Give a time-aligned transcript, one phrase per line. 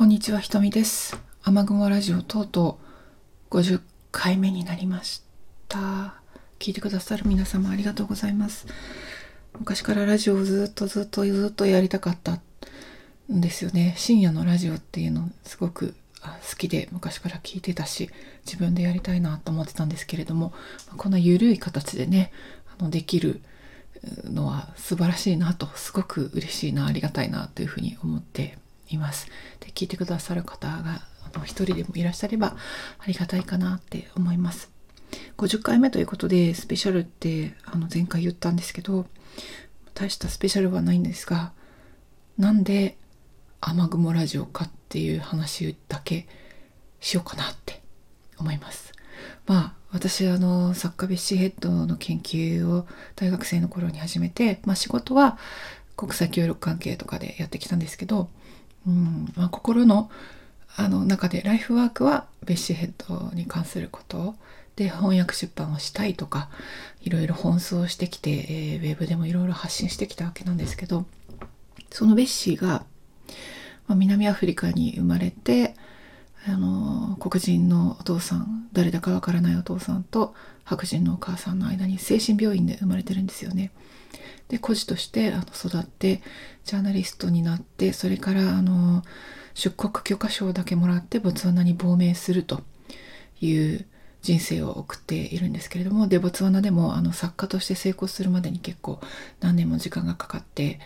[0.00, 1.20] こんにちは、ひとみです。
[1.42, 2.78] 雨雲ラジオとうと
[3.50, 5.22] う50回目になりまし
[5.68, 6.14] た。
[6.58, 8.66] 聞いてくださる皆様ありがとうございます。
[9.58, 12.40] 昔からラジオをずっとずっとずっとやりたかった
[13.30, 13.94] んですよね。
[13.98, 18.08] 深夜のラジオっていうのすごく好きで昔から聞いてたし、
[18.46, 20.54] 自分でやりたいなと思ってたんですけれども、
[20.96, 22.32] こんな緩い形でね、
[22.74, 23.42] あのできる
[24.24, 28.56] のは素晴らしいなと、すごく嬉しいな、ありがたいなというふうに思って
[28.90, 29.28] います。
[29.60, 31.02] で聞いてくださる方が
[31.44, 32.56] 一人でもいらっしゃれば
[32.98, 34.70] ありがたいかなって思います。
[35.38, 39.06] 50回目ということでスペシャルってあの前回言ったんですけど
[39.94, 41.52] 大したスペシャルはないんですが
[42.38, 42.96] なんで
[43.60, 46.26] 雨雲ラジオかっていう話だけ
[47.00, 47.82] しようかなって
[48.38, 48.92] 思います。
[49.46, 52.86] まあ私あの作家ベッシーヘッドの研究を
[53.16, 55.36] 大学生の頃に始めて、まあ、仕事は
[55.96, 58.30] 国際協力関係とかでやってきたんですけど、
[58.86, 59.32] うん。
[59.36, 60.10] まあ、心の
[60.76, 64.36] あの中でライフワークはベッシーヘッドに関すること
[64.76, 66.48] で翻訳出版をしたいとか
[67.02, 71.04] いろいろ奔走してきて、えーウェブでもいろいろ発信してきたわけなんですけど
[71.90, 72.84] そのベッシーが、
[73.88, 75.74] まあ、南アフリカに生まれて
[76.46, 83.72] あの黒人のお父さん誰だかわからないお父さんと白人のお母さんの間に精神病院で生まれてるんですよね。
[84.48, 86.22] で孤児としてあの育って
[86.64, 89.04] ジャーナリストになってそれからあの
[89.54, 92.62] 出国許可証だけもらってボツワナに亡命すると
[93.40, 93.86] いう
[94.22, 99.00] 人生を送っているんですけれどもでボツワナでもあの作家として成功するまでに結構
[99.40, 100.80] 何年も時間がかかって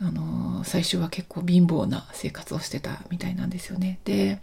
[0.00, 3.98] あの最初は結構貧乏な生活をしてたみたいなんですよね。
[4.04, 4.40] で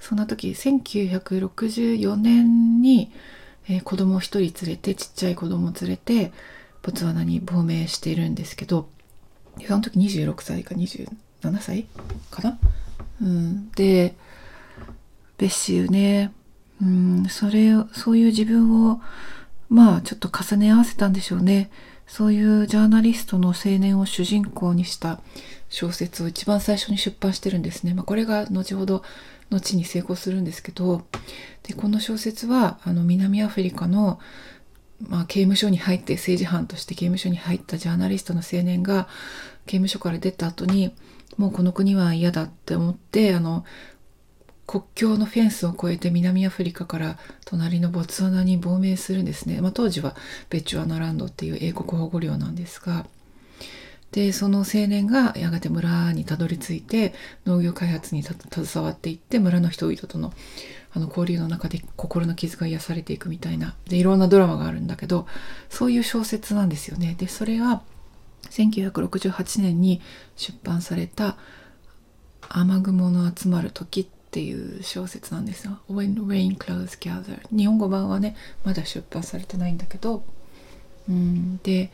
[0.00, 3.10] そんな時1964年に、
[3.68, 6.32] えー子供一人連れてちっちゃい子供連れて
[6.82, 8.88] ボツワナに亡命しているんですけど
[9.66, 11.08] その時26歳か27
[11.60, 11.86] 歳
[12.30, 12.58] かな、
[13.20, 14.14] うん、で
[15.36, 16.32] ベッシーね、
[16.82, 19.00] うん、それそういう自分を
[19.68, 21.70] まあちょっと重ね合わせたんでしょうね。
[22.06, 25.20] そういうジャーナリストの青年を主人公にした
[25.68, 29.02] 小説を一番最初に出版してるんですね、まあ、これが後ほど
[29.50, 31.02] 後に成功するんですけど
[31.62, 34.20] でこの小説はあの南アフリカの
[35.00, 39.06] まあ、刑務所に入って政治犯として刑務所に入ったジャーナリストの青年が
[39.66, 40.92] 刑務所から出た後に
[41.36, 43.64] もうこの国は嫌だって思ってあの
[44.66, 50.14] 国境のフェンスを越えて南アフリカから隣のボツワナに亡命するんですね、まあ、当時は
[50.50, 53.06] ベチュアナランドっていう英国保護領なんですが
[54.12, 57.12] でその青年がやがて村にたどり着いて
[57.44, 60.32] 農業開発に携わっていって村の人々との
[60.90, 65.26] あの交流の中で心の傷が癒されていくみたいなでいろんなドラマがあるんだけど
[65.68, 67.14] そういう小説なんですよね。
[67.18, 67.82] でそれが
[68.50, 70.00] 1968年に
[70.36, 71.36] 出版された
[72.48, 75.78] 「雨雲の集まる時」っていう小説なんですよ。
[75.90, 80.24] When Rain Clouds Gather 日本語版はねまだ出版されてないんだけど
[81.08, 81.90] うんで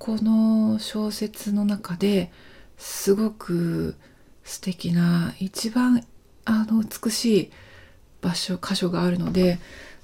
[0.00, 2.32] この小説の中で
[2.78, 3.96] すごく
[4.44, 6.02] 素敵な一番
[6.46, 7.50] あの美しい
[8.22, 9.58] 場所箇所があるので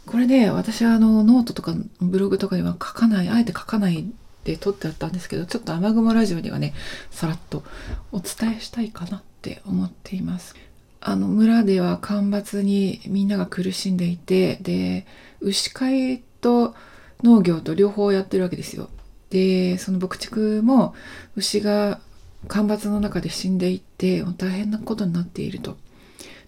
[0.04, 4.04] これね私はあのノートとかブログとかには書かないあえて書かない
[4.44, 6.74] で撮ってあったんですけどちょっと雨雲ラジオにはね
[7.10, 7.64] さらっと
[8.12, 10.54] お伝えしたいかなって思っています。
[11.00, 15.06] あの村では干ばつにみんなが苦しんでいてで
[15.40, 16.74] 牛飼いと
[17.22, 18.90] 農業と両方やってるわけですよ。
[19.30, 20.94] でその牧畜も
[21.36, 22.00] 牛が
[22.48, 25.76] 干ばつの中で死んでいって大変なことになっていると。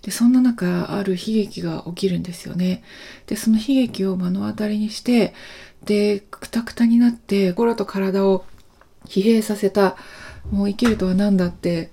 [0.02, 2.82] でそんな中ある悲劇が起きるんですよね。
[3.26, 5.34] でその悲劇を目の当たりにして
[5.84, 8.44] でくたくたになって心と体を
[9.06, 9.96] 疲弊させた
[10.50, 11.90] もう生きるとは何だって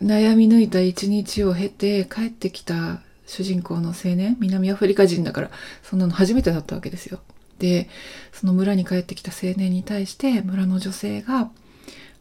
[0.00, 5.50] 悩み抜いた一日を経て帰ってきた主人公の青年南アフリカ人だから
[5.82, 7.20] そんなの初めてだったわけですよ。
[7.58, 7.88] で
[8.32, 11.50] その村に帰ってきた青年に対して村の女性が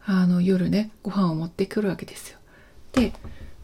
[0.06, 2.40] あの夜ねご飯を持ってくるわけですよ。
[2.94, 3.14] で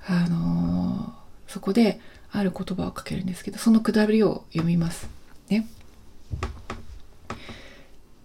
[0.06, 2.00] あのーそこで
[2.32, 5.10] ある言葉をかけるんですけどそのくだりを読みます
[5.50, 5.68] ね。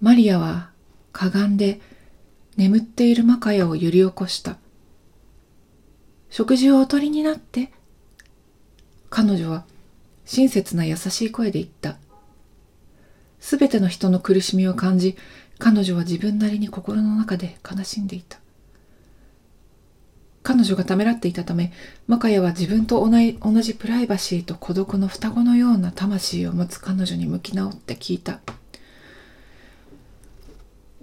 [0.00, 0.70] マリアは
[1.12, 1.80] かがんで
[2.56, 4.58] 眠っているマカヤを揺り起こした。
[6.30, 7.72] 食事をおとりになって。
[9.10, 9.64] 彼女は
[10.24, 11.96] 親切な優しい声で言った。
[13.46, 15.16] すべての人の苦しみを感じ、
[15.60, 18.40] 彼女は自分なりに心の中で悲しんでいた。
[20.42, 21.72] 彼女がためらっていたため、
[22.08, 28.40] マカヤは自分と同じ同じプライバシーと孤独の双子のような魂を持つ彼女に向き直って聞いた。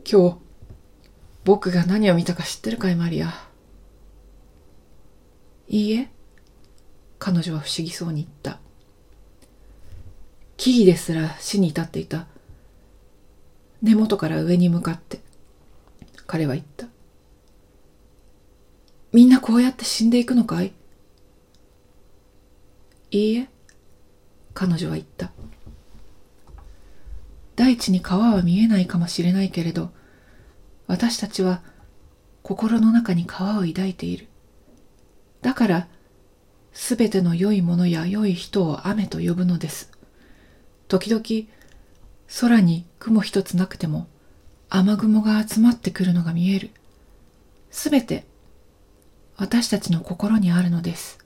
[0.06, 0.36] 今日、
[1.46, 3.34] 僕が何を見たか知ってるかい、マリア。
[5.70, 6.10] いいえ、
[7.20, 8.60] 彼女は不思議そうに言った
[10.58, 12.28] 木々ですら死に至っていた
[13.84, 15.20] 根元から上に向かって。
[16.26, 16.88] 彼は言った。
[19.12, 20.74] みんなこうやって死んでいくのかい？
[23.12, 23.50] いいえ。
[24.56, 25.32] 彼女は言った。
[27.56, 29.92] 大地に川は見えないかもしれないけれど
[30.88, 31.62] 私たちは
[32.42, 34.28] 心の中に川を抱いている。
[35.42, 35.88] だから
[36.72, 39.92] すべての良いものや良い人を雨と呼ぶのです。
[40.88, 41.24] 時々
[42.40, 44.08] 空に雲一つなくても
[44.70, 46.72] 雨雲が集まってくるのが見える。
[47.70, 48.26] すべて
[49.38, 51.20] 私たちの心にあるのです。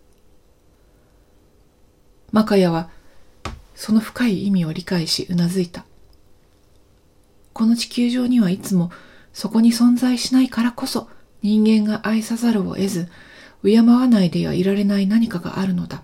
[2.32, 2.90] マカヤは
[3.74, 5.86] その深い意味を理解しうなずいた。
[7.54, 8.92] この地球上にはいつも
[9.34, 11.08] そこに存在しないからこそ
[11.42, 13.08] 人間が愛さざるを得ず
[13.64, 16.04] 敬わないではいられない何かがあるのだ。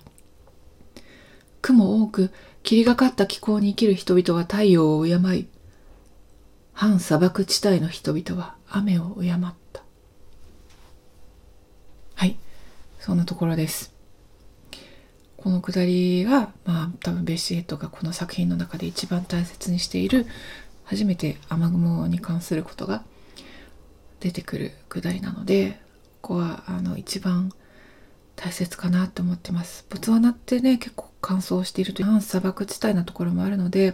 [1.64, 2.30] 雲多く
[2.62, 5.48] 霧がかった気候に生きる人々は太陽を敬い
[6.74, 9.36] 反砂漠地帯の人々は雨を敬っ
[9.72, 9.84] た。
[12.16, 12.36] はい。
[13.00, 13.94] そんなところです。
[15.38, 20.26] このくだりがまあ多分ベッシーヘッドがこの作品の中で一番大切にしている
[20.86, 23.04] 初めて雨雲に関することが
[24.20, 25.80] 出てくるくだりなので
[26.22, 27.52] ここはあの一番
[28.36, 29.86] 大切かなと思ってます。
[29.90, 33.92] ボツワナってね結構乾燥しているという半砂漠地帯なところもあるので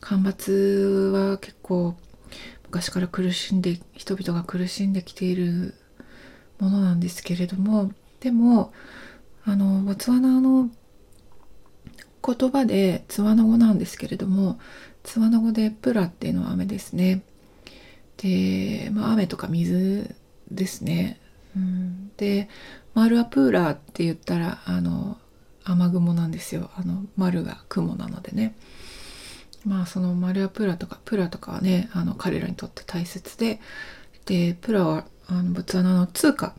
[0.00, 1.96] 干ばつは結構
[2.64, 5.74] 昔から苦しんで人々が苦しんできている
[6.58, 8.72] ものなんですけれどもでも
[9.44, 10.68] あのボツワナの
[12.22, 14.58] 言葉でツワノ語なんですけれども
[15.02, 17.22] ツワノ語でプラっていうのは雨ですね。
[18.18, 20.14] で、まあ、雨とか水
[20.50, 21.20] ですね、
[21.56, 22.48] うん、で
[22.98, 25.18] マルアプーラーって言ったらあの
[25.62, 26.68] 雨雲なんですよ。
[26.74, 28.56] あの丸が雲なのでね。
[29.64, 33.60] まあそのマルアプーラとかプラとかはねあの彼らにとって大切で。
[34.26, 36.56] でプラはあのボツワナの通貨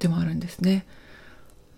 [0.00, 0.84] でもあるんですね。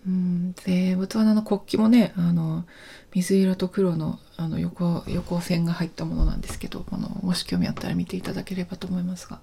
[0.05, 2.65] うん、でボツワナの国旗もねあの
[3.13, 9.39] 水色と黒のあの横横線が入ったものなんですけどあのもし興味あったら見ていただければと思いますが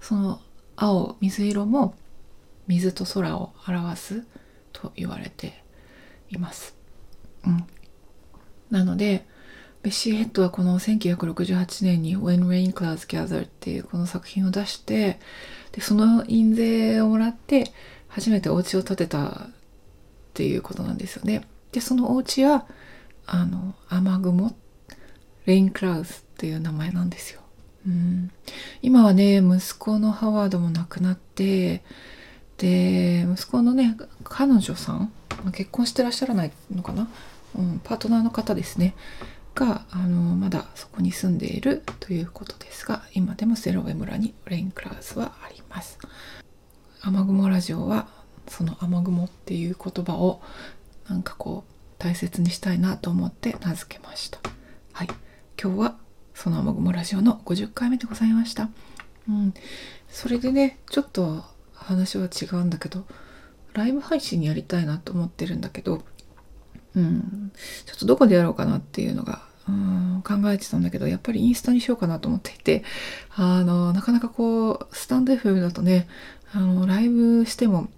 [0.00, 0.40] その
[0.76, 1.96] 青水色も
[2.66, 4.22] 水と空を表す
[4.72, 5.62] と言われて
[6.30, 6.76] います。
[7.46, 7.66] うん、
[8.70, 9.26] なので
[9.82, 15.18] ベッシー・ヘッドはこの1968年に When Rain Clouds Gather っていうこの作品を出して
[15.72, 17.72] でその印税をもらって
[18.06, 19.50] 初めてお家を建てたっ
[20.34, 21.42] ていうことなんですよね。
[21.72, 22.66] でそのお家は
[23.26, 24.54] あの雨雲
[25.46, 27.40] レインクラウズっていう名前なんですよ。
[27.86, 28.30] うん、
[28.80, 31.82] 今はね息子のハワードも亡くなって
[32.58, 35.12] で息子のね彼女さん
[35.52, 37.08] 結婚してらっしゃらないのかな、
[37.58, 38.94] うん、パートナーの方ですね。
[39.54, 45.98] があのまだそこに住んでいるということですが今でもセロウェ村にレインクラウズはあります。
[47.02, 48.06] 雨雲ラジオは
[48.48, 50.40] その雨雲っていう言葉を
[51.08, 54.38] なんかこう大切にしたいなと思って名付けました。
[54.92, 55.08] はい。
[55.60, 55.96] 今日は
[56.34, 58.70] その雨雲ラジオの50回目でございました。
[59.28, 59.54] うん。
[60.08, 61.44] それでねちょっと
[61.82, 63.04] 話は違うんだけど
[63.74, 66.02] ライブ配信やりたいなと思ってるんだけど
[66.94, 67.52] うん
[67.86, 72.84] ちょっとどこでやろうかなっていうのがうん考えてたんだけどやっぱりインスタにしようかなと思っていて
[73.34, 76.08] あのなかなかこうスタンド FM だとね
[76.52, 77.88] あのライブしても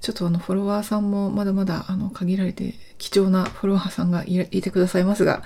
[0.00, 5.42] ちょっとあのフォロワーさんもまだまだあの限られて貴重なフォロワーさんがいてくださいますが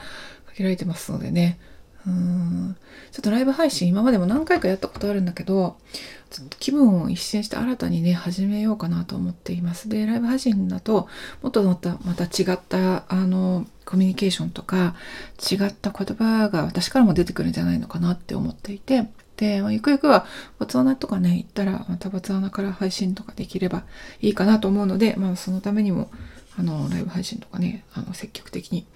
[0.54, 1.58] 限られてますのでね。
[2.06, 2.76] うん。
[3.12, 5.76] ちょっとライブ配信今までも何回かやったことあるんだけど
[6.30, 9.88] ちょっと気分を一新して新たにね始めようかなと思っています。
[9.88, 11.08] でライブ配信だと
[11.42, 14.94] もっとまたまた違ったあのコミュニケーションとか
[15.38, 19.08] 違った言葉が私からも出てくるんじゃないのかなって思っていて。
[19.36, 20.26] で、まあ、ゆくゆくは
[20.58, 23.82] ボツワナとかね行ったらまたボツワナから配信とかできれば
[24.20, 26.10] いいかなと思うので、まあ、そのためにも
[26.58, 28.86] あのライブ配信とかねあの積極的に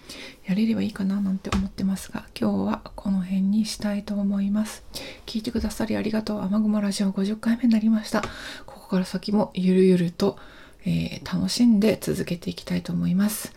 [0.44, 4.84] やれればいいかななんて思ってますが今日はこの辺にしたいと思います。
[5.24, 6.40] 聞いてくださりありがとう。
[6.42, 8.22] 雨雲ラジオ50回目になりました。
[8.66, 10.38] ここから先もゆるゆると、
[10.84, 13.52] えー、楽しんで続けていきたいと思います、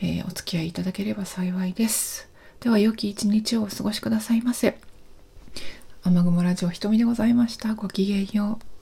[0.00, 2.28] えー、お付き合いいただければ幸いです。
[2.60, 4.78] では良き一日をお過ごしくださいませ。
[6.02, 7.74] 雨雲ラジオひとみでございました。
[7.74, 8.79] ごきげんよう。